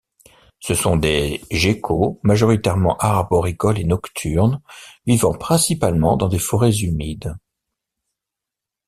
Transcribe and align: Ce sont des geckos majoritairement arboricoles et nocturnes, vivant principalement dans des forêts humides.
Ce 0.59 0.73
sont 0.73 0.97
des 0.97 1.41
geckos 1.51 2.19
majoritairement 2.23 2.97
arboricoles 2.97 3.77
et 3.77 3.83
nocturnes, 3.83 4.59
vivant 5.05 5.35
principalement 5.35 6.17
dans 6.17 6.27
des 6.27 6.39
forêts 6.39 6.75
humides. 6.79 7.35